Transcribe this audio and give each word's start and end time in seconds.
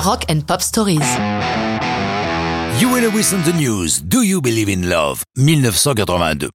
Rock 0.00 0.26
and 0.30 0.42
Pop 0.46 0.62
Stories. 0.62 1.00
You 2.80 2.88
Lewis 3.00 3.34
on 3.34 3.42
the 3.42 3.52
News, 3.52 4.00
Do 4.04 4.22
You 4.22 4.40
Believe 4.40 4.68
in 4.68 4.88
Love, 4.88 5.24
1982. 5.36 6.50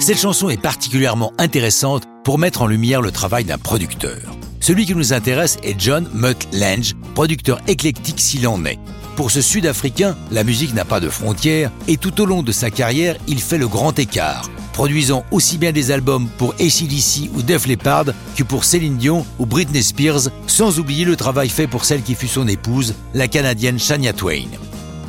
Cette 0.00 0.18
chanson 0.18 0.48
est 0.50 0.60
particulièrement 0.60 1.32
intéressante 1.38 2.02
pour 2.24 2.38
mettre 2.38 2.62
en 2.62 2.66
lumière 2.66 3.00
le 3.00 3.12
travail 3.12 3.44
d'un 3.44 3.58
producteur. 3.58 4.18
Celui 4.60 4.86
qui 4.86 4.96
nous 4.96 5.12
intéresse 5.12 5.56
est 5.62 5.78
John 5.78 6.08
Mutt 6.12 6.48
Lange, 6.52 6.94
producteur 7.14 7.60
éclectique 7.68 8.18
s'il 8.18 8.48
en 8.48 8.64
est. 8.64 8.78
Pour 9.16 9.30
ce 9.30 9.40
Sud-Africain, 9.40 10.16
la 10.32 10.42
musique 10.42 10.74
n'a 10.74 10.84
pas 10.84 10.98
de 10.98 11.08
frontières 11.08 11.70
et 11.86 11.96
tout 11.96 12.20
au 12.20 12.26
long 12.26 12.42
de 12.42 12.50
sa 12.50 12.70
carrière, 12.70 13.16
il 13.28 13.40
fait 13.40 13.58
le 13.58 13.68
grand 13.68 13.96
écart, 13.96 14.50
produisant 14.72 15.24
aussi 15.30 15.56
bien 15.56 15.70
des 15.70 15.92
albums 15.92 16.28
pour 16.36 16.52
ACDC 16.54 17.30
ou 17.32 17.42
Def 17.42 17.68
Leppard 17.68 18.06
que 18.34 18.42
pour 18.42 18.64
Céline 18.64 18.96
Dion 18.96 19.24
ou 19.38 19.46
Britney 19.46 19.84
Spears, 19.84 20.30
sans 20.48 20.80
oublier 20.80 21.04
le 21.04 21.14
travail 21.14 21.48
fait 21.48 21.68
pour 21.68 21.84
celle 21.84 22.02
qui 22.02 22.16
fut 22.16 22.26
son 22.26 22.48
épouse, 22.48 22.94
la 23.14 23.28
Canadienne 23.28 23.78
Shania 23.78 24.12
Twain. 24.12 24.48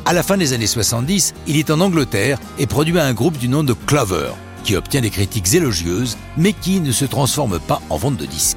À 0.04 0.12
la 0.12 0.22
fin 0.22 0.36
des 0.36 0.52
années 0.52 0.68
70, 0.68 1.34
il 1.48 1.56
est 1.56 1.70
en 1.70 1.80
Angleterre 1.80 2.38
et 2.60 2.68
produit 2.68 2.96
un 3.00 3.12
groupe 3.12 3.38
du 3.38 3.48
nom 3.48 3.64
de 3.64 3.72
Clover, 3.72 4.30
qui 4.62 4.76
obtient 4.76 5.00
des 5.00 5.10
critiques 5.10 5.52
élogieuses, 5.52 6.16
mais 6.36 6.52
qui 6.52 6.78
ne 6.78 6.92
se 6.92 7.04
transforme 7.04 7.58
pas 7.58 7.82
en 7.90 7.96
vente 7.96 8.16
de 8.16 8.26
disques. 8.26 8.55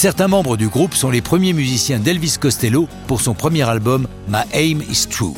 Certains 0.00 0.28
membres 0.28 0.56
du 0.56 0.66
groupe 0.68 0.94
sont 0.94 1.10
les 1.10 1.20
premiers 1.20 1.52
musiciens 1.52 1.98
d'Elvis 1.98 2.36
Costello 2.40 2.88
pour 3.06 3.20
son 3.20 3.34
premier 3.34 3.68
album 3.68 4.08
My 4.28 4.44
Aim 4.54 4.78
is 4.90 5.06
True. 5.06 5.34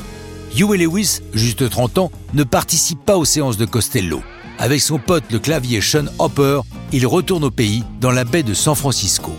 Huey 0.54 0.78
Lewis, 0.78 1.18
juste 1.34 1.68
30 1.68 1.98
ans, 1.98 2.12
ne 2.32 2.44
participe 2.44 3.04
pas 3.04 3.16
aux 3.16 3.24
séances 3.24 3.56
de 3.56 3.64
Costello. 3.64 4.22
Avec 4.60 4.80
son 4.80 5.00
pote 5.00 5.24
le 5.32 5.40
clavier 5.40 5.80
Sean 5.80 6.04
Hopper, 6.20 6.60
il 6.92 7.08
retourne 7.08 7.42
au 7.42 7.50
pays, 7.50 7.82
dans 8.00 8.12
la 8.12 8.22
baie 8.22 8.44
de 8.44 8.54
San 8.54 8.76
Francisco. 8.76 9.32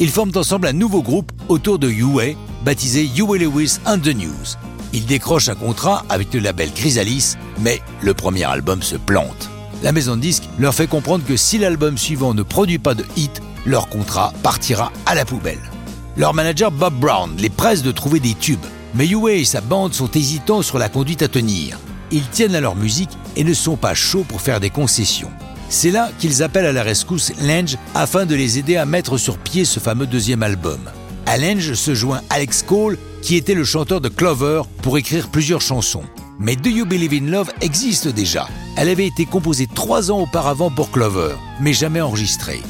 Ils 0.00 0.10
forment 0.10 0.36
ensemble 0.36 0.66
un 0.66 0.74
nouveau 0.74 1.00
groupe 1.00 1.32
autour 1.48 1.78
de 1.78 1.88
Huey, 1.88 2.36
baptisé 2.62 3.08
Huey 3.16 3.38
Lewis 3.38 3.78
and 3.86 4.00
the 4.00 4.14
News. 4.14 4.58
Ils 4.92 5.06
décrochent 5.06 5.48
un 5.48 5.54
contrat 5.54 6.04
avec 6.10 6.34
le 6.34 6.40
label 6.40 6.70
Chrysalis, 6.72 7.36
mais 7.58 7.80
le 8.02 8.12
premier 8.12 8.44
album 8.44 8.82
se 8.82 8.96
plante. 8.96 9.48
La 9.82 9.92
maison 9.92 10.16
de 10.16 10.20
disques 10.20 10.48
leur 10.58 10.74
fait 10.74 10.88
comprendre 10.88 11.24
que 11.24 11.38
si 11.38 11.56
l'album 11.56 11.96
suivant 11.96 12.34
ne 12.34 12.42
produit 12.42 12.78
pas 12.78 12.94
de 12.94 13.06
hit, 13.16 13.40
leur 13.66 13.88
contrat 13.88 14.32
partira 14.42 14.92
à 15.06 15.14
la 15.14 15.24
poubelle. 15.24 15.70
Leur 16.16 16.34
manager 16.34 16.70
Bob 16.70 16.94
Brown 16.94 17.34
les 17.38 17.50
presse 17.50 17.82
de 17.82 17.92
trouver 17.92 18.20
des 18.20 18.34
tubes, 18.34 18.64
mais 18.94 19.06
Huey 19.06 19.40
et 19.40 19.44
sa 19.44 19.60
bande 19.60 19.94
sont 19.94 20.10
hésitants 20.10 20.62
sur 20.62 20.78
la 20.78 20.88
conduite 20.88 21.22
à 21.22 21.28
tenir. 21.28 21.78
Ils 22.10 22.28
tiennent 22.28 22.54
à 22.54 22.60
leur 22.60 22.74
musique 22.74 23.16
et 23.36 23.44
ne 23.44 23.54
sont 23.54 23.76
pas 23.76 23.94
chauds 23.94 24.24
pour 24.26 24.40
faire 24.40 24.60
des 24.60 24.70
concessions. 24.70 25.30
C'est 25.68 25.90
là 25.90 26.10
qu'ils 26.18 26.42
appellent 26.42 26.66
à 26.66 26.72
la 26.72 26.82
rescousse 26.82 27.32
Lange 27.42 27.76
afin 27.94 28.24
de 28.24 28.34
les 28.34 28.58
aider 28.58 28.76
à 28.76 28.86
mettre 28.86 29.18
sur 29.18 29.38
pied 29.38 29.64
ce 29.64 29.80
fameux 29.80 30.06
deuxième 30.06 30.42
album. 30.42 30.80
À 31.26 31.36
Lange 31.36 31.74
se 31.74 31.94
joint 31.94 32.22
Alex 32.30 32.62
Cole, 32.62 32.96
qui 33.20 33.36
était 33.36 33.54
le 33.54 33.64
chanteur 33.64 34.00
de 34.00 34.08
Clover, 34.08 34.62
pour 34.80 34.96
écrire 34.96 35.28
plusieurs 35.28 35.60
chansons. 35.60 36.04
Mais 36.38 36.56
Do 36.56 36.70
You 36.70 36.86
Believe 36.86 37.12
in 37.12 37.30
Love 37.30 37.50
existe 37.60 38.08
déjà. 38.08 38.48
Elle 38.76 38.88
avait 38.88 39.06
été 39.06 39.26
composée 39.26 39.66
trois 39.66 40.10
ans 40.10 40.20
auparavant 40.20 40.70
pour 40.70 40.90
Clover, 40.90 41.34
mais 41.60 41.72
jamais 41.72 42.00
enregistrée. 42.00 42.62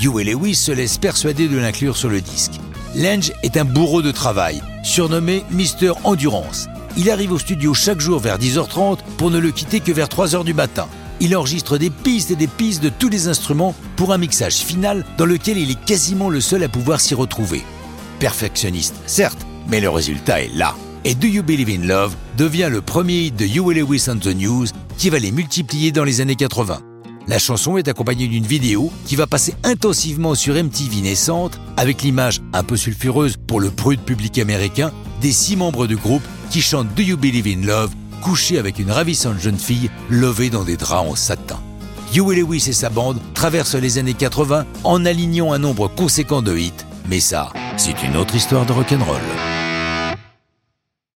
Huey 0.00 0.24
Lewis 0.24 0.56
se 0.56 0.72
laisse 0.72 0.98
persuader 0.98 1.48
de 1.48 1.56
l'inclure 1.56 1.96
sur 1.96 2.10
le 2.10 2.20
disque. 2.20 2.52
Lange 2.94 3.32
est 3.42 3.56
un 3.56 3.64
bourreau 3.64 4.02
de 4.02 4.10
travail, 4.10 4.62
surnommé 4.82 5.42
Mister 5.50 5.92
Endurance. 6.04 6.68
Il 6.98 7.10
arrive 7.10 7.32
au 7.32 7.38
studio 7.38 7.72
chaque 7.72 8.00
jour 8.00 8.20
vers 8.20 8.38
10h30 8.38 8.98
pour 9.16 9.30
ne 9.30 9.38
le 9.38 9.50
quitter 9.50 9.80
que 9.80 9.92
vers 9.92 10.08
3h 10.08 10.44
du 10.44 10.52
matin. 10.52 10.86
Il 11.20 11.34
enregistre 11.34 11.78
des 11.78 11.88
pistes 11.88 12.30
et 12.30 12.36
des 12.36 12.46
pistes 12.46 12.82
de 12.82 12.90
tous 12.90 13.08
les 13.08 13.28
instruments 13.28 13.74
pour 13.96 14.12
un 14.12 14.18
mixage 14.18 14.56
final 14.56 15.04
dans 15.16 15.24
lequel 15.24 15.56
il 15.56 15.70
est 15.70 15.84
quasiment 15.84 16.28
le 16.28 16.42
seul 16.42 16.62
à 16.62 16.68
pouvoir 16.68 17.00
s'y 17.00 17.14
retrouver. 17.14 17.62
Perfectionniste, 18.18 18.96
certes, 19.06 19.46
mais 19.68 19.80
le 19.80 19.88
résultat 19.88 20.42
est 20.42 20.54
là. 20.54 20.74
Et 21.04 21.14
Do 21.14 21.26
You 21.26 21.42
Believe 21.42 21.70
in 21.70 21.86
Love 21.86 22.14
devient 22.36 22.68
le 22.70 22.82
premier 22.82 23.20
hit 23.20 23.36
de 23.36 23.46
Huey 23.46 23.74
Lewis 23.74 24.08
and 24.10 24.18
the 24.18 24.34
News 24.34 24.66
qui 24.98 25.08
va 25.08 25.18
les 25.18 25.32
multiplier 25.32 25.90
dans 25.90 26.04
les 26.04 26.20
années 26.20 26.36
80. 26.36 26.80
La 27.28 27.40
chanson 27.40 27.76
est 27.76 27.88
accompagnée 27.88 28.28
d'une 28.28 28.46
vidéo 28.46 28.92
qui 29.04 29.16
va 29.16 29.26
passer 29.26 29.54
intensivement 29.64 30.36
sur 30.36 30.54
MTV 30.54 31.00
naissante 31.00 31.58
avec 31.76 32.02
l'image 32.02 32.40
un 32.52 32.62
peu 32.62 32.76
sulfureuse 32.76 33.36
pour 33.48 33.60
le 33.60 33.70
prude 33.70 34.00
public 34.00 34.38
américain 34.38 34.92
des 35.20 35.32
six 35.32 35.56
membres 35.56 35.88
du 35.88 35.96
groupe 35.96 36.22
qui 36.50 36.62
chantent 36.62 36.94
Do 36.94 37.02
You 37.02 37.16
Believe 37.16 37.48
in 37.48 37.66
Love 37.66 37.90
couchés 38.22 38.58
avec 38.58 38.78
une 38.78 38.92
ravissante 38.92 39.40
jeune 39.40 39.58
fille 39.58 39.90
levée 40.08 40.50
dans 40.50 40.62
des 40.62 40.76
draps 40.76 41.10
en 41.10 41.16
satin. 41.16 41.58
Huey 42.14 42.36
Lewis 42.36 42.64
et 42.68 42.72
sa 42.72 42.90
bande 42.90 43.20
traversent 43.34 43.74
les 43.74 43.98
années 43.98 44.14
80 44.14 44.64
en 44.84 45.04
alignant 45.04 45.52
un 45.52 45.58
nombre 45.58 45.88
conséquent 45.88 46.42
de 46.42 46.56
hits, 46.56 46.72
mais 47.08 47.20
ça, 47.20 47.52
c'est 47.76 48.04
une 48.04 48.16
autre 48.16 48.36
histoire 48.36 48.66
de 48.66 48.72
rock'n'roll. 48.72 49.55